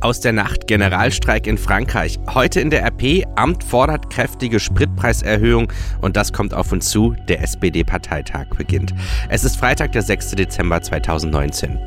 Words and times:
Aus 0.00 0.20
der 0.20 0.32
Nacht 0.32 0.68
Generalstreik 0.68 1.48
in 1.48 1.58
Frankreich. 1.58 2.20
Heute 2.32 2.60
in 2.60 2.70
der 2.70 2.84
RP. 2.84 3.24
Amt 3.34 3.64
fordert 3.64 4.10
kräftige 4.10 4.60
Spritpreiserhöhung 4.60 5.72
und 6.00 6.16
das 6.16 6.32
kommt 6.32 6.54
auf 6.54 6.70
uns 6.70 6.88
zu. 6.88 7.16
Der 7.26 7.42
SPD-Parteitag 7.42 8.46
beginnt. 8.56 8.94
Es 9.28 9.42
ist 9.42 9.56
Freitag, 9.56 9.92
der 9.92 10.02
6. 10.02 10.32
Dezember 10.32 10.80
2019. 10.80 11.78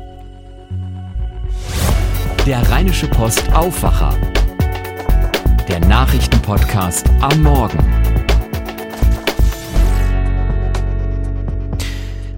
Der 2.46 2.70
Rheinische 2.70 3.06
Post 3.08 3.50
Aufwacher. 3.54 4.14
Der 5.68 5.80
Nachrichtenpodcast 5.80 7.08
am 7.20 7.42
Morgen. 7.42 8.11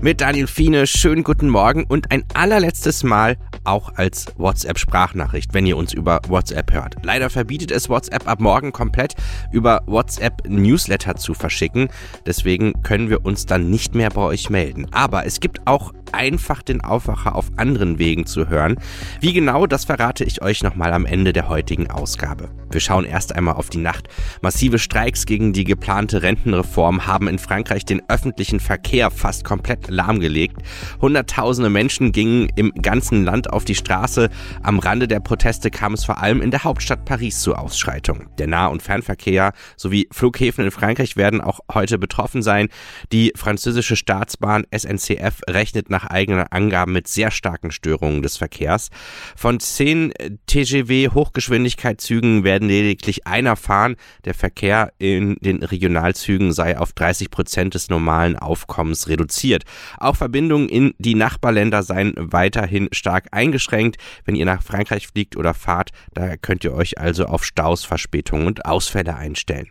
Mit 0.05 0.21
Daniel 0.21 0.46
Fiene, 0.46 0.86
schönen 0.86 1.25
guten 1.25 1.48
Morgen 1.48 1.84
und 1.84 2.11
ein 2.11 2.25
allerletztes 2.34 3.04
Mal 3.04 3.39
auch 3.64 3.95
als 3.95 4.26
WhatsApp-Sprachnachricht, 4.36 5.54
wenn 5.54 5.64
ihr 5.64 5.79
uns 5.79 5.95
über 5.95 6.21
WhatsApp 6.29 6.75
hört. 6.75 6.96
Leider 7.03 7.31
verbietet 7.31 7.71
es 7.71 7.89
WhatsApp 7.89 8.29
ab 8.29 8.39
morgen 8.39 8.71
komplett 8.71 9.14
über 9.50 9.81
WhatsApp 9.86 10.46
Newsletter 10.46 11.17
zu 11.17 11.32
verschicken. 11.32 11.89
Deswegen 12.26 12.82
können 12.82 13.09
wir 13.09 13.25
uns 13.25 13.46
dann 13.46 13.71
nicht 13.71 13.95
mehr 13.95 14.11
bei 14.11 14.21
euch 14.21 14.50
melden. 14.50 14.89
Aber 14.93 15.25
es 15.25 15.40
gibt 15.40 15.67
auch 15.67 15.95
einfach 16.12 16.62
den 16.62 16.82
Aufwacher 16.82 17.34
auf 17.34 17.50
anderen 17.57 17.98
Wegen 17.98 18.26
zu 18.26 18.48
hören. 18.48 18.76
Wie 19.21 19.32
genau, 19.32 19.67
das 19.67 19.86
verrate 19.86 20.25
ich 20.25 20.43
euch 20.43 20.62
nochmal 20.62 20.93
am 20.93 21.07
Ende 21.07 21.32
der 21.32 21.48
heutigen 21.48 21.90
Ausgabe. 21.90 22.50
Wir 22.71 22.81
schauen 22.81 23.04
erst 23.04 23.34
einmal 23.34 23.54
auf 23.54 23.71
die 23.71 23.79
Nacht. 23.79 24.09
Massive 24.43 24.79
Streiks 24.79 25.26
gegen 25.26 25.53
die 25.53 25.64
geplante 25.64 26.23
Rentenreform 26.23 27.07
haben 27.07 27.29
in 27.29 27.39
Frankreich 27.39 27.84
den 27.84 28.03
öffentlichen 28.09 28.61
Verkehr 28.61 29.11
fast 29.11 29.45
komplett 29.45 29.89
lahmgelegt. 29.94 30.57
Hunderttausende 31.00 31.71
Menschen 31.71 32.12
gingen 32.12 32.48
im 32.56 32.72
ganzen 32.83 33.25
Land 33.25 33.53
auf 33.53 33.64
die 33.64 33.75
Straße. 33.75 34.28
Am 34.62 34.78
Rande 34.78 35.08
der 35.08 35.20
Proteste 35.20 35.70
kam 35.70 35.95
es 35.95 36.05
vor 36.05 36.19
allem 36.23 36.42
in 36.42 36.51
der 36.51 36.64
Hauptstadt 36.64 37.05
Paris 37.05 37.41
zu 37.41 37.55
Ausschreitungen. 37.55 38.28
Der 38.39 38.47
Nah- 38.47 38.67
und 38.67 38.83
Fernverkehr 38.83 39.53
sowie 39.77 40.09
Flughäfen 40.12 40.64
in 40.64 40.70
Frankreich 40.70 41.17
werden 41.17 41.41
auch 41.41 41.61
heute 41.73 41.98
betroffen 41.98 42.42
sein. 42.42 42.69
Die 43.12 43.33
französische 43.36 43.97
Staatsbahn 43.97 44.64
SNCF 44.70 45.41
rechnet 45.48 45.91
nach 45.91 46.06
eigenen 46.06 46.47
Angaben 46.48 46.92
mit 46.92 47.08
sehr 47.08 47.31
starken 47.31 47.70
Störungen 47.70 48.23
des 48.23 48.36
Verkehrs. 48.36 48.91
Von 49.36 49.61
zehn 49.61 50.12
TGW 50.47 51.11
Hochgeschwindigkeitszügen 51.11 52.45
werden 52.45 52.69
lediglich 52.69 53.27
einer 53.27 53.56
fahren. 53.56 53.97
Der 54.25 54.34
Verkehr 54.34 54.92
in 54.98 55.36
den 55.41 55.62
Regionalzügen 55.62 56.53
sei 56.53 56.79
auf 56.79 56.92
30 56.92 57.31
Prozent 57.31 57.75
des 57.75 57.89
normalen 57.89 58.36
Aufkommens 58.36 59.08
reduziert. 59.08 59.64
Auch 59.99 60.17
Verbindungen 60.17 60.69
in 60.69 60.95
die 60.99 61.15
Nachbarländer 61.15 61.83
seien 61.83 62.15
weiterhin 62.17 62.89
stark 62.93 63.29
eingeschränkt. 63.33 63.97
Wenn 64.25 64.37
ihr 64.37 64.47
nach 64.47 64.63
Frankreich 64.63 65.09
fliegt 65.09 65.37
oder 65.37 65.55
fahrt, 65.55 65.91
da 66.13 66.37
könnt 66.37 66.65
ihr 66.65 66.75
euch 66.75 66.99
also 66.99 67.27
auf 67.27 67.45
Staus, 67.45 67.85
Verspätungen 67.85 68.47
und 68.47 68.65
Ausfälle 68.65 69.17
einstellen. 69.17 69.69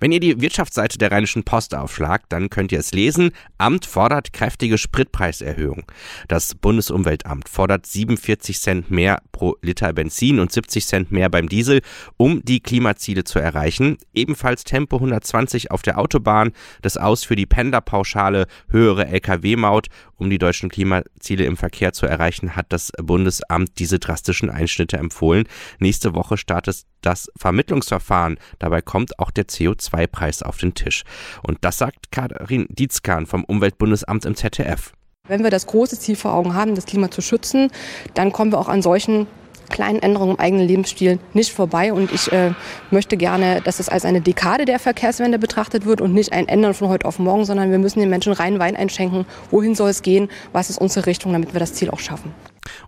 Wenn 0.00 0.12
ihr 0.12 0.20
die 0.20 0.40
Wirtschaftsseite 0.40 0.96
der 0.96 1.12
Rheinischen 1.12 1.44
Post 1.44 1.74
aufschlagt, 1.74 2.26
dann 2.30 2.48
könnt 2.48 2.72
ihr 2.72 2.78
es 2.78 2.92
lesen. 2.92 3.32
Amt 3.58 3.84
fordert 3.84 4.32
kräftige 4.32 4.78
Spritpreiserhöhung. 4.78 5.84
Das 6.26 6.54
Bundesumweltamt 6.54 7.50
fordert 7.50 7.84
47 7.84 8.58
Cent 8.58 8.90
mehr 8.90 9.22
pro 9.32 9.56
Liter 9.60 9.92
Benzin 9.92 10.40
und 10.40 10.50
70 10.50 10.86
Cent 10.86 11.12
mehr 11.12 11.28
beim 11.28 11.50
Diesel, 11.50 11.82
um 12.16 12.42
die 12.42 12.60
Klimaziele 12.60 13.24
zu 13.24 13.38
erreichen. 13.38 13.98
Ebenfalls 14.14 14.64
Tempo 14.64 14.96
120 14.96 15.70
auf 15.70 15.82
der 15.82 15.98
Autobahn, 15.98 16.52
das 16.80 16.96
Aus 16.96 17.24
für 17.24 17.36
die 17.36 17.46
Pendlerpauschale, 17.46 18.46
höhere 18.70 19.06
Lkw-Maut. 19.06 19.88
Um 20.16 20.28
die 20.28 20.38
deutschen 20.38 20.70
Klimaziele 20.70 21.44
im 21.44 21.56
Verkehr 21.56 21.92
zu 21.92 22.06
erreichen, 22.06 22.56
hat 22.56 22.66
das 22.70 22.92
Bundesamt 23.02 23.78
diese 23.78 23.98
drastischen 23.98 24.50
Einschnitte 24.50 24.98
empfohlen. 24.98 25.44
Nächste 25.78 26.14
Woche 26.14 26.36
startet 26.36 26.84
das 27.00 27.30
Vermittlungsverfahren. 27.36 28.38
Dabei 28.58 28.82
kommt 28.82 29.18
auch 29.18 29.30
der 29.30 29.48
CO2-Preis 29.90 30.42
auf 30.42 30.58
den 30.58 30.74
Tisch. 30.74 31.04
Und 31.42 31.58
das 31.62 31.78
sagt 31.78 32.10
Karin 32.12 32.66
Dietzkan 32.68 33.26
vom 33.26 33.44
Umweltbundesamt 33.44 34.24
im 34.24 34.34
ZDF. 34.34 34.92
Wenn 35.28 35.44
wir 35.44 35.50
das 35.50 35.66
große 35.66 35.98
Ziel 35.98 36.16
vor 36.16 36.32
Augen 36.32 36.54
haben, 36.54 36.74
das 36.74 36.86
Klima 36.86 37.10
zu 37.10 37.20
schützen, 37.20 37.70
dann 38.14 38.32
kommen 38.32 38.52
wir 38.52 38.58
auch 38.58 38.68
an 38.68 38.82
solchen 38.82 39.26
kleinen 39.70 40.00
Änderungen 40.00 40.34
im 40.34 40.40
eigenen 40.40 40.66
Lebensstil 40.66 41.18
nicht 41.32 41.52
vorbei. 41.52 41.92
Und 41.92 42.12
ich 42.12 42.30
äh, 42.32 42.52
möchte 42.90 43.16
gerne, 43.16 43.60
dass 43.62 43.80
es 43.80 43.88
als 43.88 44.04
eine 44.04 44.20
Dekade 44.20 44.66
der 44.66 44.78
Verkehrswende 44.78 45.38
betrachtet 45.38 45.86
wird 45.86 46.00
und 46.00 46.12
nicht 46.12 46.32
ein 46.32 46.48
Ändern 46.48 46.74
von 46.74 46.88
heute 46.88 47.06
auf 47.06 47.18
morgen, 47.18 47.44
sondern 47.44 47.70
wir 47.70 47.78
müssen 47.78 48.00
den 48.00 48.10
Menschen 48.10 48.32
rein 48.32 48.58
Wein 48.58 48.76
einschenken. 48.76 49.24
Wohin 49.50 49.74
soll 49.74 49.90
es 49.90 50.02
gehen? 50.02 50.28
Was 50.52 50.68
ist 50.68 50.78
unsere 50.78 51.06
Richtung, 51.06 51.32
damit 51.32 51.54
wir 51.54 51.60
das 51.60 51.72
Ziel 51.72 51.90
auch 51.90 52.00
schaffen? 52.00 52.34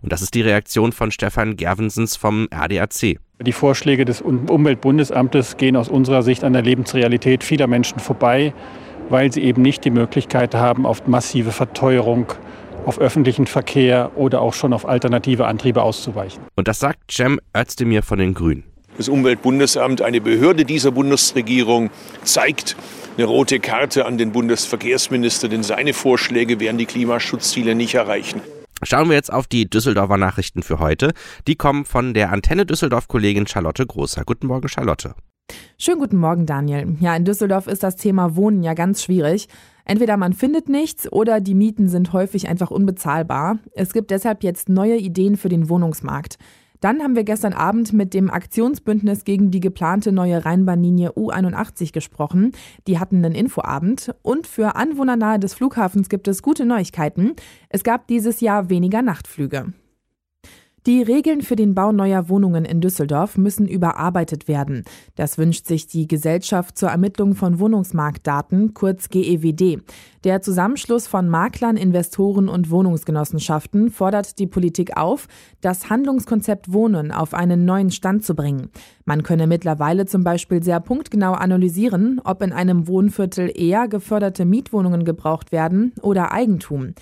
Und 0.01 0.11
das 0.11 0.21
ist 0.21 0.33
die 0.33 0.41
Reaktion 0.41 0.91
von 0.91 1.11
Stefan 1.11 1.55
Gervensens 1.57 2.15
vom 2.15 2.47
RDAC. 2.53 3.19
Die 3.41 3.51
Vorschläge 3.51 4.05
des 4.05 4.21
Umweltbundesamtes 4.21 5.57
gehen 5.57 5.75
aus 5.75 5.89
unserer 5.89 6.23
Sicht 6.23 6.43
an 6.43 6.53
der 6.53 6.61
Lebensrealität 6.61 7.43
vieler 7.43 7.67
Menschen 7.67 7.99
vorbei, 7.99 8.53
weil 9.09 9.33
sie 9.33 9.43
eben 9.43 9.61
nicht 9.61 9.83
die 9.83 9.89
Möglichkeit 9.89 10.55
haben, 10.55 10.85
auf 10.85 11.07
massive 11.07 11.51
Verteuerung 11.51 12.27
auf 12.85 12.99
öffentlichen 12.99 13.47
Verkehr 13.47 14.11
oder 14.15 14.41
auch 14.41 14.53
schon 14.53 14.73
auf 14.73 14.87
alternative 14.87 15.45
Antriebe 15.45 15.81
auszuweichen. 15.81 16.41
Und 16.55 16.67
das 16.67 16.79
sagt 16.79 17.11
Cem 17.11 17.39
Özdemir 17.55 18.03
von 18.03 18.19
den 18.19 18.33
Grünen. 18.33 18.63
Das 18.97 19.09
Umweltbundesamt, 19.09 20.01
eine 20.01 20.21
Behörde 20.21 20.65
dieser 20.65 20.91
Bundesregierung, 20.91 21.89
zeigt 22.23 22.75
eine 23.17 23.25
rote 23.25 23.59
Karte 23.59 24.05
an 24.05 24.17
den 24.17 24.31
Bundesverkehrsminister, 24.31 25.49
denn 25.49 25.63
seine 25.63 25.93
Vorschläge 25.93 26.59
werden 26.59 26.77
die 26.77 26.85
Klimaschutzziele 26.85 27.75
nicht 27.75 27.95
erreichen. 27.95 28.41
Schauen 28.83 29.07
wir 29.09 29.15
jetzt 29.15 29.31
auf 29.31 29.47
die 29.47 29.69
Düsseldorfer 29.69 30.17
Nachrichten 30.17 30.61
für 30.61 30.79
heute. 30.79 31.13
Die 31.47 31.55
kommen 31.55 31.85
von 31.85 32.13
der 32.13 32.31
Antenne 32.31 32.65
Düsseldorf-Kollegin 32.65 33.47
Charlotte 33.47 33.85
Großer. 33.85 34.23
Guten 34.25 34.47
Morgen, 34.47 34.67
Charlotte. 34.67 35.15
Schönen 35.85 35.99
guten 35.99 36.15
Morgen, 36.15 36.45
Daniel. 36.45 36.95
Ja, 37.01 37.13
in 37.13 37.25
Düsseldorf 37.25 37.67
ist 37.67 37.83
das 37.83 37.97
Thema 37.97 38.37
Wohnen 38.37 38.63
ja 38.63 38.73
ganz 38.73 39.03
schwierig. 39.03 39.49
Entweder 39.83 40.15
man 40.15 40.31
findet 40.31 40.69
nichts 40.69 41.11
oder 41.11 41.41
die 41.41 41.55
Mieten 41.55 41.89
sind 41.89 42.13
häufig 42.13 42.47
einfach 42.47 42.71
unbezahlbar. 42.71 43.59
Es 43.73 43.91
gibt 43.91 44.09
deshalb 44.09 44.43
jetzt 44.43 44.69
neue 44.69 44.95
Ideen 44.95 45.35
für 45.35 45.49
den 45.49 45.67
Wohnungsmarkt. 45.67 46.37
Dann 46.79 47.01
haben 47.01 47.17
wir 47.17 47.25
gestern 47.25 47.51
Abend 47.51 47.91
mit 47.91 48.13
dem 48.13 48.29
Aktionsbündnis 48.29 49.25
gegen 49.25 49.51
die 49.51 49.59
geplante 49.59 50.13
neue 50.13 50.45
Rheinbahnlinie 50.45 51.11
U81 51.17 51.91
gesprochen. 51.91 52.53
Die 52.87 52.97
hatten 52.97 53.17
einen 53.17 53.35
Infoabend. 53.35 54.15
Und 54.21 54.47
für 54.47 54.77
Anwohner 54.77 55.17
nahe 55.17 55.37
des 55.37 55.53
Flughafens 55.53 56.07
gibt 56.07 56.29
es 56.29 56.41
gute 56.41 56.65
Neuigkeiten. 56.65 57.33
Es 57.67 57.83
gab 57.83 58.07
dieses 58.07 58.39
Jahr 58.39 58.69
weniger 58.69 59.01
Nachtflüge. 59.01 59.73
Die 60.85 61.01
Regeln 61.01 61.41
für 61.41 61.55
den 61.55 61.75
Bau 61.75 61.93
neuer 61.93 62.27
Wohnungen 62.27 62.65
in 62.65 62.81
Düsseldorf 62.81 63.37
müssen 63.37 63.69
überarbeitet 63.69 64.49
werden. 64.49 64.83
Das 65.15 65.37
wünscht 65.37 65.65
sich 65.65 65.87
die 65.87 66.09
Gesellschaft 66.09 66.77
zur 66.77 66.89
Ermittlung 66.89 67.35
von 67.35 67.59
Wohnungsmarktdaten, 67.59 68.73
kurz 68.73 69.07
GEWD. 69.07 69.81
Der 70.25 70.41
Zusammenschluss 70.41 71.07
von 71.07 71.29
Maklern, 71.29 71.77
Investoren 71.77 72.49
und 72.49 72.69
Wohnungsgenossenschaften 72.69 73.91
fordert 73.91 74.39
die 74.39 74.47
Politik 74.47 74.97
auf, 74.97 75.29
das 75.61 75.89
Handlungskonzept 75.89 76.73
Wohnen 76.73 77.13
auf 77.13 77.33
einen 77.33 77.63
neuen 77.63 77.89
Stand 77.89 78.25
zu 78.25 78.35
bringen. 78.35 78.69
Man 79.05 79.23
könne 79.23 79.47
mittlerweile 79.47 80.05
zum 80.05 80.25
Beispiel 80.25 80.63
sehr 80.63 80.81
punktgenau 80.81 81.31
analysieren, 81.31 82.19
ob 82.25 82.41
in 82.41 82.51
einem 82.51 82.87
Wohnviertel 82.87 83.49
eher 83.53 83.87
geförderte 83.87 84.43
Mietwohnungen 84.43 85.05
gebraucht 85.05 85.53
werden 85.53 85.93
oder 86.01 86.33
Eigentum. 86.33 86.93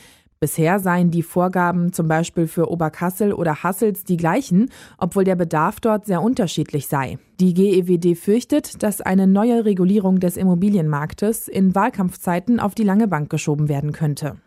Bisher 0.43 0.79
seien 0.79 1.11
die 1.11 1.21
Vorgaben 1.21 1.93
zum 1.93 2.07
Beispiel 2.07 2.47
für 2.47 2.71
Oberkassel 2.71 3.31
oder 3.31 3.61
Hassels 3.61 4.05
die 4.05 4.17
gleichen, 4.17 4.71
obwohl 4.97 5.23
der 5.23 5.35
Bedarf 5.35 5.79
dort 5.79 6.07
sehr 6.07 6.23
unterschiedlich 6.23 6.87
sei. 6.87 7.19
Die 7.39 7.53
GEWD 7.53 8.17
fürchtet, 8.17 8.81
dass 8.81 9.01
eine 9.01 9.27
neue 9.27 9.65
Regulierung 9.65 10.19
des 10.19 10.37
Immobilienmarktes 10.37 11.47
in 11.47 11.75
Wahlkampfzeiten 11.75 12.59
auf 12.59 12.73
die 12.73 12.81
lange 12.81 13.07
Bank 13.07 13.29
geschoben 13.29 13.69
werden 13.69 13.91
könnte. 13.91 14.37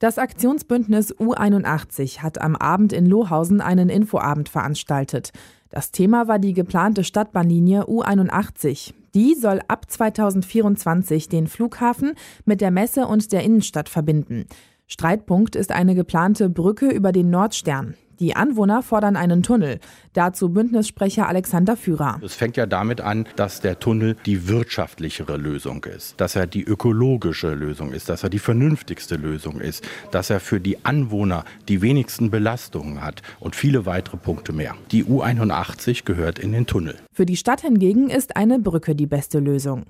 Das 0.00 0.18
Aktionsbündnis 0.18 1.14
U81 1.14 2.18
hat 2.18 2.40
am 2.40 2.56
Abend 2.56 2.92
in 2.92 3.06
Lohausen 3.06 3.60
einen 3.60 3.90
Infoabend 3.90 4.48
veranstaltet. 4.48 5.30
Das 5.70 5.92
Thema 5.92 6.26
war 6.26 6.40
die 6.40 6.54
geplante 6.54 7.04
Stadtbahnlinie 7.04 7.84
U81. 7.84 8.94
Die 9.14 9.36
soll 9.36 9.60
ab 9.68 9.88
2024 9.88 11.28
den 11.28 11.46
Flughafen 11.46 12.14
mit 12.44 12.60
der 12.60 12.72
Messe 12.72 13.06
und 13.06 13.30
der 13.30 13.44
Innenstadt 13.44 13.88
verbinden. 13.88 14.46
Streitpunkt 14.90 15.54
ist 15.54 15.70
eine 15.70 15.94
geplante 15.94 16.48
Brücke 16.48 16.88
über 16.88 17.12
den 17.12 17.28
Nordstern. 17.28 17.94
Die 18.20 18.34
Anwohner 18.34 18.82
fordern 18.82 19.16
einen 19.16 19.42
Tunnel. 19.42 19.80
Dazu 20.14 20.48
Bündnissprecher 20.48 21.28
Alexander 21.28 21.76
Führer. 21.76 22.18
Es 22.24 22.34
fängt 22.34 22.56
ja 22.56 22.64
damit 22.64 23.02
an, 23.02 23.26
dass 23.36 23.60
der 23.60 23.78
Tunnel 23.78 24.16
die 24.24 24.48
wirtschaftlichere 24.48 25.36
Lösung 25.36 25.84
ist, 25.84 26.18
dass 26.20 26.36
er 26.36 26.46
die 26.46 26.64
ökologische 26.64 27.54
Lösung 27.54 27.92
ist, 27.92 28.08
dass 28.08 28.22
er 28.22 28.30
die 28.30 28.38
vernünftigste 28.38 29.16
Lösung 29.16 29.60
ist, 29.60 29.86
dass 30.10 30.30
er 30.30 30.40
für 30.40 30.58
die 30.58 30.84
Anwohner 30.86 31.44
die 31.68 31.82
wenigsten 31.82 32.30
Belastungen 32.30 33.04
hat 33.04 33.20
und 33.40 33.54
viele 33.54 33.84
weitere 33.84 34.16
Punkte 34.16 34.54
mehr. 34.54 34.74
Die 34.90 35.04
U81 35.04 36.06
gehört 36.06 36.38
in 36.38 36.52
den 36.52 36.66
Tunnel. 36.66 36.96
Für 37.12 37.26
die 37.26 37.36
Stadt 37.36 37.60
hingegen 37.60 38.08
ist 38.08 38.36
eine 38.36 38.58
Brücke 38.58 38.94
die 38.94 39.06
beste 39.06 39.38
Lösung. 39.38 39.84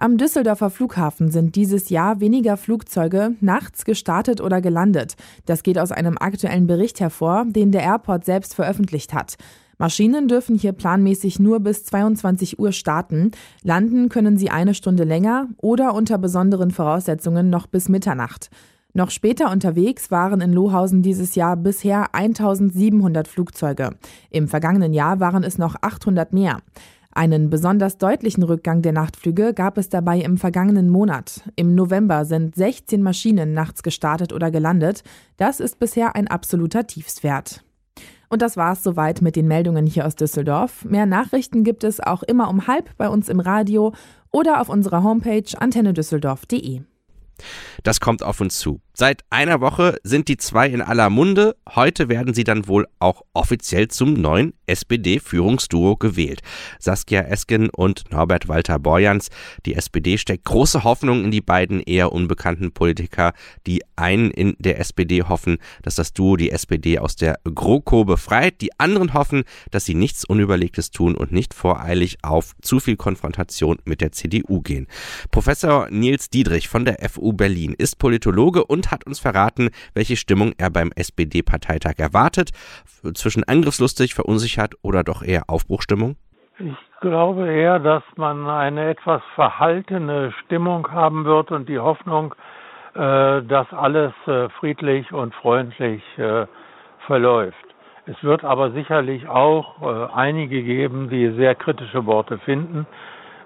Am 0.00 0.16
Düsseldorfer 0.16 0.70
Flughafen 0.70 1.32
sind 1.32 1.56
dieses 1.56 1.88
Jahr 1.88 2.20
weniger 2.20 2.56
Flugzeuge 2.56 3.34
nachts 3.40 3.84
gestartet 3.84 4.40
oder 4.40 4.60
gelandet. 4.60 5.16
Das 5.44 5.64
geht 5.64 5.76
aus 5.76 5.90
einem 5.90 6.16
aktuellen 6.16 6.68
Bericht 6.68 7.00
hervor, 7.00 7.44
den 7.48 7.72
der 7.72 7.82
Airport 7.82 8.24
selbst 8.24 8.54
veröffentlicht 8.54 9.12
hat. 9.12 9.34
Maschinen 9.76 10.28
dürfen 10.28 10.56
hier 10.56 10.70
planmäßig 10.70 11.40
nur 11.40 11.58
bis 11.58 11.84
22 11.84 12.60
Uhr 12.60 12.70
starten. 12.70 13.32
Landen 13.64 14.08
können 14.08 14.38
sie 14.38 14.50
eine 14.50 14.74
Stunde 14.74 15.02
länger 15.02 15.48
oder 15.56 15.94
unter 15.94 16.16
besonderen 16.16 16.70
Voraussetzungen 16.70 17.50
noch 17.50 17.66
bis 17.66 17.88
Mitternacht. 17.88 18.50
Noch 18.94 19.10
später 19.10 19.50
unterwegs 19.50 20.12
waren 20.12 20.40
in 20.40 20.52
Lohausen 20.52 21.02
dieses 21.02 21.34
Jahr 21.34 21.56
bisher 21.56 22.14
1700 22.14 23.26
Flugzeuge. 23.26 23.96
Im 24.30 24.46
vergangenen 24.46 24.92
Jahr 24.92 25.18
waren 25.18 25.42
es 25.42 25.58
noch 25.58 25.74
800 25.82 26.32
mehr. 26.32 26.58
Einen 27.18 27.50
besonders 27.50 27.98
deutlichen 27.98 28.44
Rückgang 28.44 28.80
der 28.80 28.92
Nachtflüge 28.92 29.52
gab 29.52 29.76
es 29.76 29.88
dabei 29.88 30.20
im 30.20 30.36
vergangenen 30.36 30.88
Monat. 30.88 31.42
Im 31.56 31.74
November 31.74 32.24
sind 32.24 32.54
16 32.54 33.02
Maschinen 33.02 33.54
nachts 33.54 33.82
gestartet 33.82 34.32
oder 34.32 34.52
gelandet. 34.52 35.02
Das 35.36 35.58
ist 35.58 35.80
bisher 35.80 36.14
ein 36.14 36.28
absoluter 36.28 36.86
Tiefstwert. 36.86 37.64
Und 38.28 38.40
das 38.40 38.56
war's 38.56 38.84
soweit 38.84 39.20
mit 39.20 39.34
den 39.34 39.48
Meldungen 39.48 39.84
hier 39.84 40.06
aus 40.06 40.14
Düsseldorf. 40.14 40.84
Mehr 40.84 41.06
Nachrichten 41.06 41.64
gibt 41.64 41.82
es 41.82 41.98
auch 41.98 42.22
immer 42.22 42.48
um 42.48 42.68
halb 42.68 42.96
bei 42.98 43.08
uns 43.08 43.28
im 43.28 43.40
Radio 43.40 43.92
oder 44.30 44.60
auf 44.60 44.68
unserer 44.68 45.02
Homepage 45.02 45.58
antennedüsseldorf.de. 45.58 46.82
Das 47.82 47.98
kommt 47.98 48.22
auf 48.22 48.40
uns 48.40 48.60
zu. 48.60 48.80
Seit 48.94 49.24
einer 49.30 49.60
Woche 49.60 49.96
sind 50.04 50.28
die 50.28 50.36
zwei 50.36 50.68
in 50.68 50.82
aller 50.82 51.10
Munde. 51.10 51.56
Heute 51.74 52.08
werden 52.08 52.32
sie 52.32 52.44
dann 52.44 52.68
wohl 52.68 52.86
auch 53.00 53.22
offiziell 53.32 53.88
zum 53.88 54.14
neuen 54.14 54.52
SPD-Führungsduo 54.68 55.96
gewählt. 55.96 56.42
Saskia 56.78 57.22
Esken 57.22 57.70
und 57.70 58.04
Norbert 58.10 58.48
Walter 58.48 58.78
Borjans. 58.78 59.30
Die 59.66 59.74
SPD 59.74 60.18
steckt 60.18 60.44
große 60.44 60.84
Hoffnung 60.84 61.24
in 61.24 61.30
die 61.30 61.40
beiden 61.40 61.80
eher 61.80 62.12
unbekannten 62.12 62.72
Politiker. 62.72 63.32
Die 63.66 63.82
einen 63.96 64.30
in 64.30 64.54
der 64.58 64.78
SPD 64.78 65.22
hoffen, 65.22 65.58
dass 65.82 65.94
das 65.94 66.12
Duo 66.12 66.36
die 66.36 66.50
SPD 66.50 66.98
aus 66.98 67.16
der 67.16 67.38
GroKo 67.44 68.04
befreit. 68.04 68.60
Die 68.60 68.78
anderen 68.78 69.14
hoffen, 69.14 69.44
dass 69.70 69.84
sie 69.84 69.94
nichts 69.94 70.24
Unüberlegtes 70.24 70.90
tun 70.90 71.16
und 71.16 71.32
nicht 71.32 71.54
voreilig 71.54 72.18
auf 72.22 72.54
zu 72.60 72.80
viel 72.80 72.96
Konfrontation 72.96 73.78
mit 73.84 74.00
der 74.00 74.12
CDU 74.12 74.60
gehen. 74.60 74.86
Professor 75.30 75.88
Nils 75.90 76.30
Diedrich 76.30 76.68
von 76.68 76.84
der 76.84 76.98
FU 77.08 77.32
Berlin 77.32 77.74
ist 77.76 77.98
Politologe 77.98 78.64
und 78.64 78.90
hat 78.90 79.06
uns 79.06 79.18
verraten, 79.18 79.70
welche 79.94 80.16
Stimmung 80.16 80.52
er 80.58 80.70
beim 80.70 80.92
SPD-Parteitag 80.94 81.94
erwartet. 81.98 82.50
Zwischen 83.14 83.44
angriffslustig, 83.44 84.14
verunsichert 84.14 84.57
oder 84.82 85.04
doch 85.04 85.22
eher 85.22 85.44
Aufbruchstimmung? 85.48 86.16
Ich 86.58 87.00
glaube 87.00 87.48
eher, 87.48 87.78
dass 87.78 88.02
man 88.16 88.48
eine 88.48 88.90
etwas 88.90 89.22
verhaltene 89.36 90.32
Stimmung 90.44 90.90
haben 90.90 91.24
wird 91.24 91.52
und 91.52 91.68
die 91.68 91.78
Hoffnung, 91.78 92.34
äh, 92.94 93.42
dass 93.42 93.72
alles 93.72 94.12
äh, 94.26 94.48
friedlich 94.58 95.12
und 95.12 95.34
freundlich 95.34 96.02
äh, 96.18 96.46
verläuft. 97.06 97.56
Es 98.06 98.20
wird 98.24 98.42
aber 98.42 98.72
sicherlich 98.72 99.28
auch 99.28 99.82
einige 100.14 100.62
geben, 100.62 101.10
die 101.10 101.28
sehr 101.36 101.54
kritische 101.54 102.06
Worte 102.06 102.38
finden. 102.38 102.86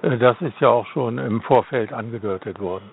Das 0.02 0.40
ist 0.40 0.60
ja 0.60 0.68
auch 0.68 0.86
schon 0.86 1.18
im 1.18 1.42
Vorfeld 1.42 1.92
angedeutet 1.92 2.60
worden. 2.60 2.88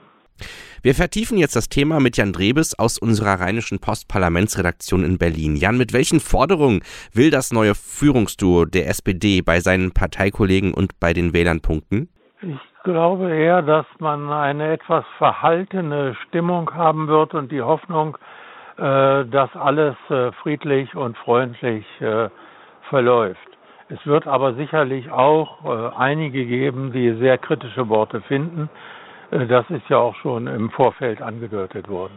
Wir 0.81 0.95
vertiefen 0.95 1.37
jetzt 1.37 1.57
das 1.57 1.67
Thema 1.67 1.99
mit 1.99 2.15
Jan 2.15 2.31
Drebes 2.31 2.77
aus 2.79 2.97
unserer 2.97 3.41
Rheinischen 3.41 3.79
Post 3.79 4.07
Parlamentsredaktion 4.07 5.03
in 5.03 5.17
Berlin. 5.17 5.57
Jan, 5.57 5.77
mit 5.77 5.91
welchen 5.91 6.21
Forderungen 6.21 6.83
will 7.13 7.31
das 7.31 7.51
neue 7.51 7.75
Führungsduo 7.75 8.63
der 8.63 8.87
SPD 8.87 9.41
bei 9.41 9.59
seinen 9.59 9.91
Parteikollegen 9.91 10.73
und 10.73 10.97
bei 11.01 11.11
den 11.11 11.33
Wählern 11.33 11.59
punkten? 11.59 12.07
Ich 12.41 12.83
glaube 12.85 13.29
eher, 13.29 13.61
dass 13.61 13.85
man 13.99 14.31
eine 14.31 14.71
etwas 14.71 15.03
verhaltene 15.17 16.15
Stimmung 16.27 16.73
haben 16.73 17.09
wird 17.09 17.33
und 17.33 17.51
die 17.51 17.61
Hoffnung, 17.61 18.17
äh, 18.77 19.25
dass 19.25 19.53
alles 19.57 19.97
äh, 20.09 20.31
friedlich 20.41 20.95
und 20.95 21.17
freundlich 21.17 21.85
äh, 21.99 22.29
verläuft. 22.87 23.39
Es 23.89 24.05
wird 24.05 24.27
aber 24.27 24.53
sicherlich 24.53 25.09
auch 25.09 25.97
einige 25.97 26.45
geben, 26.45 26.91
die 26.93 27.11
sehr 27.13 27.39
kritische 27.39 27.89
Worte 27.89 28.21
finden. 28.21 28.69
Äh, 29.31 29.47
das 29.47 29.65
ist 29.69 29.83
ja 29.89 29.97
auch 29.97 30.15
schon 30.21 30.47
im 30.47 30.69
Vorfeld 30.71 31.21
angedeutet 31.21 31.87
worden. 31.87 32.13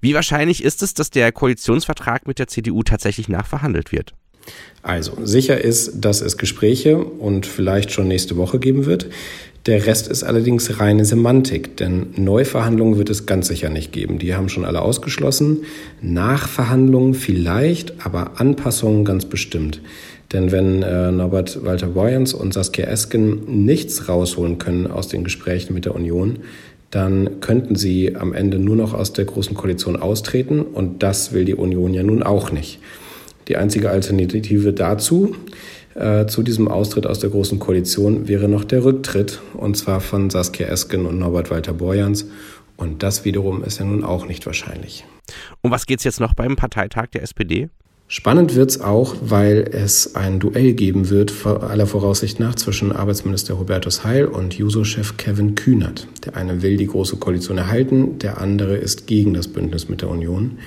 Wie 0.00 0.14
wahrscheinlich 0.14 0.64
ist 0.64 0.82
es, 0.82 0.94
dass 0.94 1.10
der 1.10 1.32
Koalitionsvertrag 1.32 2.26
mit 2.26 2.38
der 2.38 2.48
CDU 2.48 2.82
tatsächlich 2.82 3.28
nachverhandelt 3.28 3.92
wird? 3.92 4.14
Also, 4.82 5.16
sicher 5.24 5.62
ist, 5.62 6.04
dass 6.04 6.20
es 6.20 6.36
Gespräche 6.36 6.98
und 6.98 7.46
vielleicht 7.46 7.92
schon 7.92 8.08
nächste 8.08 8.36
Woche 8.36 8.58
geben 8.58 8.84
wird. 8.84 9.08
Der 9.66 9.86
Rest 9.86 10.08
ist 10.08 10.24
allerdings 10.24 10.78
reine 10.78 11.06
Semantik, 11.06 11.78
denn 11.78 12.12
Neuverhandlungen 12.16 12.98
wird 12.98 13.08
es 13.08 13.24
ganz 13.24 13.48
sicher 13.48 13.70
nicht 13.70 13.92
geben. 13.92 14.18
Die 14.18 14.34
haben 14.34 14.50
schon 14.50 14.66
alle 14.66 14.82
ausgeschlossen. 14.82 15.64
Nachverhandlungen 16.02 17.14
vielleicht, 17.14 18.04
aber 18.04 18.38
Anpassungen 18.38 19.06
ganz 19.06 19.24
bestimmt. 19.24 19.80
Denn 20.34 20.50
wenn 20.50 20.82
äh, 20.82 21.12
Norbert 21.12 21.64
Walter 21.64 21.86
Boyens 21.86 22.34
und 22.34 22.52
Saskia 22.52 22.86
Esken 22.86 23.64
nichts 23.64 24.08
rausholen 24.08 24.58
können 24.58 24.88
aus 24.88 25.08
den 25.08 25.22
Gesprächen 25.22 25.72
mit 25.72 25.84
der 25.84 25.94
Union, 25.94 26.40
dann 26.90 27.40
könnten 27.40 27.76
sie 27.76 28.16
am 28.16 28.34
Ende 28.34 28.58
nur 28.58 28.76
noch 28.76 28.94
aus 28.94 29.12
der 29.12 29.24
Großen 29.24 29.56
Koalition 29.56 29.96
austreten. 29.96 30.60
Und 30.60 31.02
das 31.04 31.32
will 31.32 31.44
die 31.44 31.54
Union 31.54 31.94
ja 31.94 32.02
nun 32.02 32.22
auch 32.22 32.50
nicht. 32.50 32.80
Die 33.48 33.56
einzige 33.56 33.90
Alternative 33.90 34.72
dazu 34.72 35.36
äh, 35.94 36.26
zu 36.26 36.42
diesem 36.42 36.66
Austritt 36.66 37.06
aus 37.06 37.20
der 37.20 37.30
Großen 37.30 37.60
Koalition 37.60 38.26
wäre 38.26 38.48
noch 38.48 38.64
der 38.64 38.84
Rücktritt, 38.84 39.40
und 39.54 39.76
zwar 39.76 40.00
von 40.00 40.30
Saskia 40.30 40.66
Esken 40.66 41.06
und 41.06 41.18
Norbert 41.18 41.50
Walter 41.50 41.74
Borjans. 41.74 42.26
Und 42.76 43.04
das 43.04 43.24
wiederum 43.24 43.62
ist 43.62 43.78
ja 43.78 43.84
nun 43.84 44.02
auch 44.02 44.26
nicht 44.26 44.46
wahrscheinlich. 44.46 45.04
Um 45.62 45.70
was 45.70 45.86
geht 45.86 45.98
es 45.98 46.04
jetzt 46.04 46.18
noch 46.18 46.34
beim 46.34 46.56
Parteitag 46.56 47.06
der 47.12 47.22
SPD? 47.22 47.68
Spannend 48.06 48.54
wird's 48.54 48.80
auch, 48.80 49.16
weil 49.22 49.68
es 49.72 50.14
ein 50.14 50.38
Duell 50.38 50.74
geben 50.74 51.08
wird, 51.08 51.46
aller 51.46 51.86
Voraussicht 51.86 52.38
nach, 52.38 52.54
zwischen 52.54 52.92
Arbeitsminister 52.92 53.58
Hubertus 53.58 54.04
Heil 54.04 54.26
und 54.26 54.54
Juso-Chef 54.54 55.16
Kevin 55.16 55.54
Kühnert. 55.54 56.06
Der 56.24 56.36
eine 56.36 56.62
will 56.62 56.76
die 56.76 56.86
Große 56.86 57.16
Koalition 57.16 57.56
erhalten, 57.56 58.18
der 58.18 58.40
andere 58.40 58.76
ist 58.76 59.06
gegen 59.06 59.32
das 59.32 59.48
Bündnis 59.48 59.88
mit 59.88 60.02
der 60.02 60.10
Union. 60.10 60.58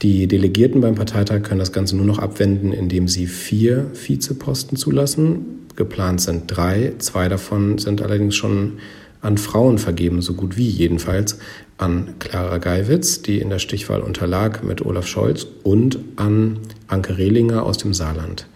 Die 0.00 0.26
Delegierten 0.26 0.80
beim 0.80 0.94
Parteitag 0.94 1.42
können 1.42 1.60
das 1.60 1.72
Ganze 1.72 1.96
nur 1.96 2.06
noch 2.06 2.18
abwenden, 2.18 2.72
indem 2.72 3.08
sie 3.08 3.26
vier 3.26 3.90
Vizeposten 3.92 4.78
zulassen. 4.78 5.66
Geplant 5.76 6.20
sind 6.20 6.44
drei, 6.46 6.94
zwei 6.98 7.28
davon 7.28 7.78
sind 7.78 8.00
allerdings 8.00 8.36
schon 8.36 8.78
an 9.20 9.38
Frauen 9.38 9.78
vergeben, 9.78 10.22
so 10.22 10.34
gut 10.34 10.56
wie 10.56 10.68
jedenfalls, 10.68 11.38
an 11.76 12.14
Clara 12.18 12.58
Geiwitz, 12.58 13.22
die 13.22 13.38
in 13.38 13.50
der 13.50 13.58
Stichwahl 13.58 14.00
unterlag 14.00 14.62
mit 14.64 14.84
Olaf 14.84 15.06
Scholz, 15.06 15.46
und 15.62 15.98
an 16.16 16.58
Anke 16.88 17.18
Rehlinger 17.18 17.64
aus 17.64 17.78
dem 17.78 17.94
Saarland. 17.94 18.46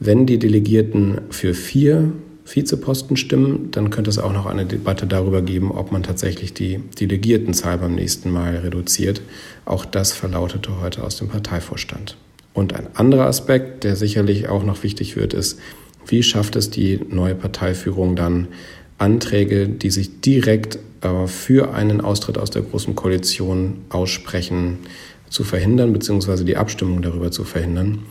Wenn 0.00 0.26
die 0.26 0.38
Delegierten 0.38 1.20
für 1.30 1.54
vier 1.54 2.12
Vizeposten 2.44 3.16
stimmen, 3.16 3.70
dann 3.70 3.90
könnte 3.90 4.10
es 4.10 4.18
auch 4.18 4.32
noch 4.32 4.46
eine 4.46 4.66
Debatte 4.66 5.06
darüber 5.06 5.40
geben, 5.40 5.70
ob 5.70 5.92
man 5.92 6.02
tatsächlich 6.02 6.52
die 6.52 6.78
Delegiertenzahl 7.00 7.78
beim 7.78 7.94
nächsten 7.94 8.30
Mal 8.30 8.56
reduziert. 8.56 9.22
Auch 9.64 9.84
das 9.84 10.12
verlautete 10.12 10.80
heute 10.80 11.04
aus 11.04 11.16
dem 11.16 11.28
Parteivorstand. 11.28 12.16
Und 12.52 12.74
ein 12.74 12.88
anderer 12.94 13.26
Aspekt, 13.26 13.84
der 13.84 13.96
sicherlich 13.96 14.48
auch 14.48 14.64
noch 14.64 14.82
wichtig 14.82 15.16
wird, 15.16 15.32
ist, 15.32 15.58
wie 16.06 16.22
schafft 16.22 16.54
es 16.56 16.68
die 16.68 17.00
neue 17.08 17.34
Parteiführung 17.34 18.14
dann, 18.14 18.48
Anträge, 18.98 19.68
die 19.68 19.90
sich 19.90 20.20
direkt 20.20 20.78
äh, 21.00 21.26
für 21.26 21.74
einen 21.74 22.00
Austritt 22.00 22.38
aus 22.38 22.50
der 22.50 22.62
Großen 22.62 22.94
Koalition 22.94 23.84
aussprechen, 23.88 24.78
zu 25.28 25.42
verhindern, 25.42 25.92
beziehungsweise 25.92 26.44
die 26.44 26.56
Abstimmung 26.56 27.02
darüber 27.02 27.30
zu 27.30 27.44
verhindern. 27.44 28.06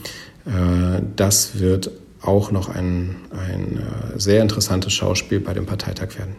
Äh, 0.45 1.01
das 1.15 1.59
wird 1.59 1.91
auch 2.21 2.51
noch 2.51 2.69
ein, 2.69 3.15
ein 3.31 3.77
äh, 3.77 4.19
sehr 4.19 4.41
interessantes 4.41 4.93
Schauspiel 4.93 5.39
bei 5.39 5.53
dem 5.53 5.65
Parteitag 5.65 6.17
werden. 6.17 6.35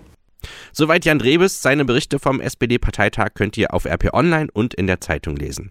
Soweit 0.73 1.05
Jan 1.05 1.19
Drebes. 1.19 1.63
Seine 1.63 1.85
Berichte 1.85 2.19
vom 2.19 2.41
SPD-Parteitag 2.41 3.31
könnt 3.35 3.57
ihr 3.57 3.73
auf 3.73 3.87
RP 3.87 4.13
Online 4.13 4.49
und 4.53 4.75
in 4.75 4.87
der 4.87 5.01
Zeitung 5.01 5.37
lesen. 5.37 5.71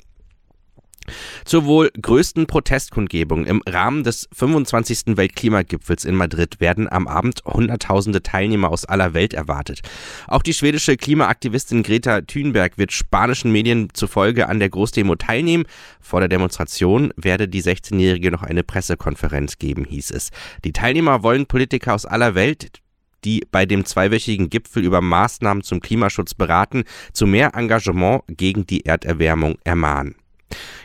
Zur 1.45 1.65
wohl 1.65 1.91
größten 1.99 2.47
Protestkundgebung 2.47 3.45
im 3.45 3.61
Rahmen 3.67 4.03
des 4.03 4.27
25. 4.33 5.17
Weltklimagipfels 5.17 6.05
in 6.05 6.15
Madrid 6.15 6.59
werden 6.59 6.91
am 6.91 7.07
Abend 7.07 7.41
Hunderttausende 7.45 8.23
Teilnehmer 8.23 8.69
aus 8.69 8.85
aller 8.85 9.13
Welt 9.13 9.33
erwartet. 9.33 9.81
Auch 10.27 10.41
die 10.41 10.53
schwedische 10.53 10.97
Klimaaktivistin 10.97 11.83
Greta 11.83 12.21
Thunberg 12.21 12.77
wird 12.77 12.91
spanischen 12.91 13.51
Medien 13.51 13.89
zufolge 13.93 14.47
an 14.47 14.59
der 14.59 14.69
Großdemo 14.69 15.15
teilnehmen. 15.15 15.65
Vor 15.99 16.19
der 16.19 16.29
Demonstration 16.29 17.13
werde 17.15 17.47
die 17.47 17.61
16-Jährige 17.61 18.31
noch 18.31 18.43
eine 18.43 18.63
Pressekonferenz 18.63 19.57
geben, 19.57 19.85
hieß 19.85 20.11
es. 20.11 20.29
Die 20.63 20.73
Teilnehmer 20.73 21.23
wollen 21.23 21.45
Politiker 21.45 21.93
aus 21.93 22.05
aller 22.05 22.35
Welt, 22.35 22.79
die 23.25 23.45
bei 23.51 23.65
dem 23.65 23.85
zweiwöchigen 23.85 24.49
Gipfel 24.49 24.83
über 24.83 25.01
Maßnahmen 25.01 25.63
zum 25.63 25.79
Klimaschutz 25.79 26.33
beraten, 26.33 26.83
zu 27.13 27.25
mehr 27.25 27.55
Engagement 27.55 28.23
gegen 28.27 28.65
die 28.65 28.85
Erderwärmung 28.85 29.57
ermahnen. 29.63 30.15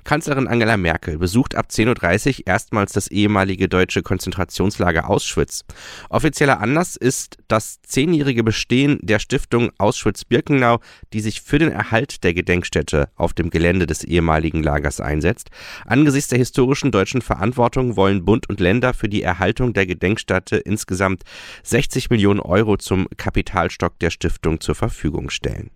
Kanzlerin 0.04 0.48
Angela 0.48 0.76
Merkel 0.76 1.18
besucht 1.18 1.54
ab 1.54 1.66
10.30 1.70 2.40
Uhr 2.40 2.46
erstmals 2.46 2.92
das 2.92 3.08
ehemalige 3.08 3.68
deutsche 3.68 4.02
Konzentrationslager 4.02 5.10
Auschwitz. 5.10 5.64
Offizieller 6.08 6.60
Anlass 6.60 6.96
ist 6.96 7.36
das 7.48 7.82
zehnjährige 7.82 8.42
Bestehen 8.42 8.98
der 9.02 9.18
Stiftung 9.18 9.70
Auschwitz-Birkenau, 9.78 10.80
die 11.12 11.20
sich 11.20 11.42
für 11.42 11.58
den 11.58 11.70
Erhalt 11.70 12.24
der 12.24 12.34
Gedenkstätte 12.34 13.10
auf 13.16 13.34
dem 13.34 13.50
Gelände 13.50 13.86
des 13.86 14.04
ehemaligen 14.04 14.62
Lagers 14.62 15.00
einsetzt. 15.00 15.50
Angesichts 15.84 16.30
der 16.30 16.38
historischen 16.38 16.90
deutschen 16.90 17.20
Verantwortung 17.20 17.96
wollen 17.96 18.24
Bund 18.24 18.48
und 18.48 18.60
Länder 18.60 18.94
für 18.94 19.08
die 19.08 19.22
Erhaltung 19.22 19.74
der 19.74 19.86
Gedenkstätte 19.86 20.56
insgesamt 20.56 21.22
60 21.64 22.10
Millionen 22.10 22.40
Euro 22.40 22.76
zum 22.78 23.08
Kapitalstock 23.16 23.98
der 23.98 24.10
Stiftung 24.10 24.60
zur 24.60 24.74
Verfügung 24.74 25.30
stellen. 25.30 25.70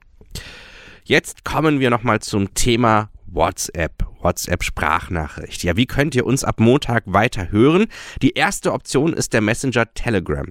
Jetzt 1.05 1.45
kommen 1.45 1.81
wir 1.81 1.91
nochmal 1.91 2.21
zum 2.21 2.55
Thema 2.55 3.11
WhatsApp. 3.33 4.07
WhatsApp 4.21 4.63
Sprachnachricht. 4.63 5.63
Ja, 5.65 5.77
wie 5.77 5.87
könnt 5.87 6.15
ihr 6.15 6.27
uns 6.27 6.45
ab 6.45 6.61
Montag 6.61 7.05
weiter 7.07 7.51
hören? 7.51 7.87
Die 8.23 8.33
erste 8.33 8.73
Option 8.73 9.13
ist 9.13 9.33
der 9.33 9.41
Messenger 9.41 9.93
Telegram 9.95 10.47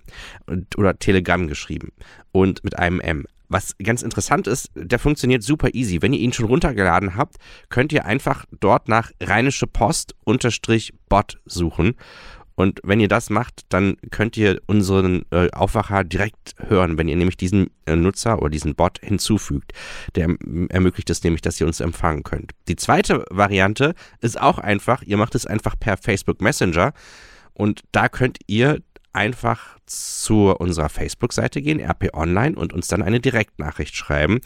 oder 0.77 0.97
Telegram 0.97 1.47
geschrieben 1.47 1.91
und 2.31 2.63
mit 2.63 2.77
einem 2.77 2.99
M. 2.99 3.25
Was 3.47 3.75
ganz 3.83 4.01
interessant 4.01 4.47
ist, 4.47 4.71
der 4.75 4.97
funktioniert 4.97 5.43
super 5.43 5.73
easy. 5.73 6.01
Wenn 6.01 6.13
ihr 6.13 6.21
ihn 6.21 6.31
schon 6.31 6.45
runtergeladen 6.45 7.15
habt, 7.15 7.35
könnt 7.67 7.91
ihr 7.91 8.05
einfach 8.05 8.45
dort 8.61 8.87
nach 8.87 9.11
rheinische 9.21 9.67
Post 9.67 10.15
unterstrich 10.23 10.93
Bot 11.09 11.37
suchen 11.45 11.95
und 12.61 12.79
wenn 12.83 12.99
ihr 12.99 13.07
das 13.07 13.29
macht, 13.29 13.65
dann 13.69 13.97
könnt 14.11 14.37
ihr 14.37 14.61
unseren 14.67 15.23
äh, 15.31 15.49
Aufwacher 15.51 16.03
direkt 16.03 16.53
hören, 16.67 16.97
wenn 16.97 17.07
ihr 17.07 17.15
nämlich 17.15 17.37
diesen 17.37 17.71
äh, 17.85 17.95
Nutzer 17.95 18.39
oder 18.39 18.51
diesen 18.51 18.75
Bot 18.75 18.99
hinzufügt. 19.01 19.73
Der 20.15 20.35
ermöglicht 20.69 21.09
es 21.09 21.23
nämlich, 21.23 21.41
dass 21.41 21.59
ihr 21.59 21.65
uns 21.65 21.79
empfangen 21.79 22.23
könnt. 22.23 22.51
Die 22.67 22.75
zweite 22.75 23.25
Variante 23.31 23.95
ist 24.19 24.39
auch 24.39 24.59
einfach, 24.59 25.01
ihr 25.01 25.17
macht 25.17 25.33
es 25.33 25.47
einfach 25.47 25.75
per 25.79 25.97
Facebook 25.97 26.39
Messenger 26.41 26.93
und 27.53 27.81
da 27.91 28.09
könnt 28.09 28.37
ihr 28.45 28.79
einfach 29.13 29.77
zu 29.85 30.55
unserer 30.55 30.89
Facebook-Seite 30.89 31.61
gehen, 31.61 31.79
RP 31.79 32.13
Online, 32.13 32.55
und 32.55 32.73
uns 32.73 32.87
dann 32.87 33.01
eine 33.01 33.19
Direktnachricht 33.19 33.95
schreiben. 33.95 34.39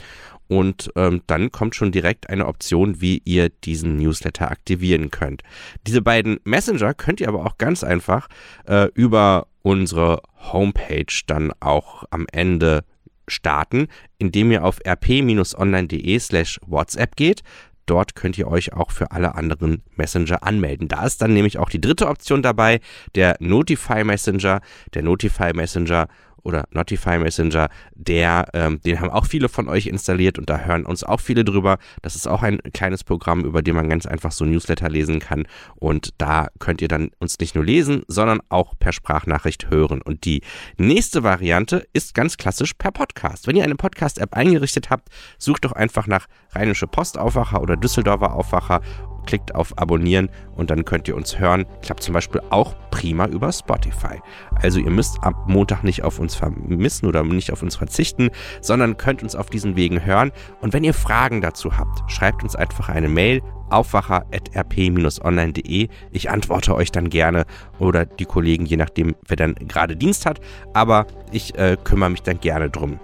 Und 0.48 0.92
ähm, 0.96 1.22
dann 1.28 1.52
kommt 1.52 1.76
schon 1.76 1.92
direkt 1.92 2.30
eine 2.30 2.46
Option, 2.46 3.02
wie 3.02 3.22
ihr 3.26 3.50
diesen 3.50 3.96
Newsletter 3.98 4.52
aktivieren 4.52 5.12
könnt. 5.12 5.42
Diese 5.88 6.02
beiden 6.02 6.40
Messenger 6.44 6.94
könnt 6.94 7.20
ihr 7.20 7.28
aber 7.28 7.46
auch 7.46 7.58
ganz 7.58 7.84
einfach 7.84 8.28
äh, 8.68 8.90
über 8.94 9.48
unsere 9.64 10.22
Homepage 10.52 11.06
dann 11.26 11.52
auch 11.60 12.04
am 12.12 12.28
Ende 12.32 12.84
starten, 13.28 13.88
indem 14.20 14.52
ihr 14.52 14.64
auf 14.64 14.80
rp-online.de 14.86 16.20
slash 16.20 16.60
WhatsApp 16.68 17.16
geht. 17.16 17.42
Dort 17.86 18.16
könnt 18.16 18.38
ihr 18.38 18.48
euch 18.48 18.74
auch 18.74 18.92
für 18.92 19.12
alle 19.12 19.36
anderen 19.36 19.84
Messenger 19.96 20.42
anmelden. 20.44 20.88
Da 20.88 21.06
ist 21.06 21.22
dann 21.22 21.34
nämlich 21.34 21.60
auch 21.60 21.70
die 21.70 21.82
dritte 21.82 22.08
Option 22.08 22.42
dabei, 22.42 22.80
der 23.14 23.38
Notify 23.40 24.04
Messenger. 24.04 24.62
Der 24.94 25.04
Notify 25.04 25.54
Messenger 25.54 26.08
oder 26.46 26.66
Notify 26.72 27.18
Messenger, 27.18 27.70
der, 27.94 28.48
ähm, 28.54 28.80
den 28.86 29.00
haben 29.00 29.10
auch 29.10 29.26
viele 29.26 29.50
von 29.50 29.68
euch 29.68 29.88
installiert 29.88 30.38
und 30.40 30.50
da 30.50 30.60
hören 30.60 30.86
uns 30.86 31.04
auch 31.04 31.20
viele 31.20 31.44
drüber. 31.44 31.78
Das 32.02 32.16
ist 32.16 32.28
auch 32.28 32.44
ein 32.44 32.60
kleines 32.74 33.04
Programm, 33.04 33.44
über 33.44 33.62
dem 33.62 33.76
man 33.76 33.90
ganz 33.90 34.06
einfach 34.06 34.32
so 34.32 34.46
Newsletter 34.46 34.90
lesen 34.90 35.20
kann 35.20 35.48
und 35.76 36.14
da 36.18 36.48
könnt 36.60 36.82
ihr 36.82 36.88
dann 36.88 37.10
uns 37.20 37.40
nicht 37.40 37.56
nur 37.56 37.66
lesen, 37.66 38.04
sondern 38.08 38.40
auch 38.50 38.74
per 38.80 38.94
Sprachnachricht 38.94 39.70
hören. 39.70 40.02
Und 40.02 40.26
die 40.26 40.42
nächste 40.78 41.24
Variante 41.24 41.88
ist 41.94 42.14
ganz 42.14 42.38
klassisch 42.38 42.74
per 42.74 42.92
Podcast. 42.92 43.48
Wenn 43.48 43.56
ihr 43.56 43.64
eine 43.64 43.76
Podcast-App 43.76 44.34
eingerichtet 44.34 44.90
habt, 44.90 45.10
sucht 45.38 45.66
doch 45.66 45.72
einfach 45.72 46.08
nach 46.08 46.28
Rheinische 46.52 46.88
Postaufwacher 46.88 47.62
oder 47.62 47.76
Düsseldorfer 47.76 48.34
Aufwacher 48.34 48.82
klickt 49.26 49.56
auf 49.56 49.78
Abonnieren 49.78 50.30
und 50.56 50.70
dann 50.70 50.86
könnt 50.86 51.08
ihr 51.08 51.16
uns 51.16 51.40
hören. 51.40 51.66
Klappt 51.82 52.04
zum 52.04 52.14
Beispiel 52.14 52.42
auch 52.50 52.76
prima 52.92 53.26
über 53.28 53.52
Spotify. 53.52 54.22
Also 54.62 54.80
ihr 54.80 54.90
müsst 54.90 55.22
ab 55.24 55.36
Montag 55.48 55.84
nicht 55.84 56.04
auf 56.04 56.20
uns 56.20 56.36
vermissen 56.36 57.08
oder 57.08 57.24
nicht 57.24 57.52
auf 57.52 57.62
uns 57.62 57.76
verzichten, 57.76 58.30
sondern 58.62 58.98
könnt 58.98 59.24
uns 59.24 59.36
auf 59.36 59.50
diesen 59.50 59.76
Wegen 59.76 60.06
hören. 60.06 60.32
Und 60.62 60.74
wenn 60.74 60.84
ihr 60.84 60.94
Fragen 60.94 61.42
dazu 61.42 61.78
habt, 61.78 62.10
schreibt 62.12 62.44
uns 62.44 62.56
einfach 62.56 62.90
eine 62.90 63.10
Mail 63.10 63.42
aufwacher.rp-online.de. 63.70 65.90
Ich 66.12 66.30
antworte 66.30 66.76
euch 66.76 66.92
dann 66.92 67.10
gerne 67.10 67.46
oder 67.80 68.06
die 68.06 68.26
Kollegen, 68.26 68.66
je 68.66 68.76
nachdem, 68.78 69.16
wer 69.28 69.38
dann 69.38 69.56
gerade 69.56 69.96
Dienst 69.96 70.26
hat. 70.26 70.40
Aber 70.74 71.08
ich 71.32 71.58
äh, 71.58 71.78
kümmere 71.84 72.12
mich 72.12 72.22
dann 72.22 72.40
gerne 72.40 72.70
drum. 72.70 73.00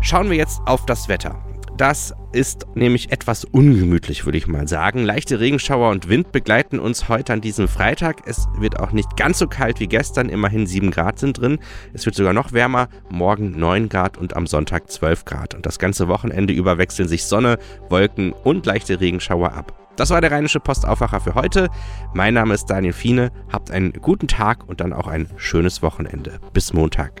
Schauen 0.00 0.30
wir 0.30 0.36
jetzt 0.36 0.60
auf 0.66 0.86
das 0.86 1.08
Wetter. 1.08 1.36
Das 1.76 2.14
ist 2.32 2.66
nämlich 2.74 3.12
etwas 3.12 3.44
ungemütlich, 3.44 4.24
würde 4.24 4.38
ich 4.38 4.46
mal 4.46 4.68
sagen. 4.68 5.04
Leichte 5.04 5.40
Regenschauer 5.40 5.90
und 5.90 6.08
Wind 6.08 6.30
begleiten 6.30 6.78
uns 6.78 7.08
heute 7.08 7.32
an 7.32 7.40
diesem 7.40 7.66
Freitag. 7.66 8.22
Es 8.26 8.46
wird 8.58 8.78
auch 8.78 8.92
nicht 8.92 9.16
ganz 9.16 9.38
so 9.38 9.46
kalt 9.46 9.80
wie 9.80 9.86
gestern, 9.86 10.28
immerhin 10.28 10.66
7 10.66 10.90
Grad 10.90 11.18
sind 11.18 11.40
drin. 11.40 11.58
Es 11.92 12.04
wird 12.04 12.14
sogar 12.14 12.34
noch 12.34 12.52
wärmer, 12.52 12.88
morgen 13.10 13.58
9 13.58 13.88
Grad 13.88 14.18
und 14.18 14.36
am 14.36 14.46
Sonntag 14.46 14.90
12 14.90 15.24
Grad. 15.24 15.54
Und 15.54 15.66
das 15.66 15.78
ganze 15.78 16.08
Wochenende 16.08 16.52
über 16.52 16.78
wechseln 16.78 17.08
sich 17.08 17.24
Sonne, 17.24 17.58
Wolken 17.88 18.32
und 18.32 18.66
leichte 18.66 19.00
Regenschauer 19.00 19.52
ab. 19.52 19.78
Das 19.96 20.10
war 20.10 20.20
der 20.20 20.30
Rheinische 20.30 20.60
Postaufwacher 20.60 21.20
für 21.20 21.34
heute. 21.34 21.68
Mein 22.14 22.34
Name 22.34 22.54
ist 22.54 22.66
Daniel 22.66 22.92
Fiene. 22.92 23.30
Habt 23.50 23.70
einen 23.70 23.92
guten 23.92 24.28
Tag 24.28 24.68
und 24.68 24.80
dann 24.80 24.92
auch 24.92 25.06
ein 25.06 25.28
schönes 25.36 25.82
Wochenende. 25.82 26.38
Bis 26.52 26.72
Montag. 26.72 27.20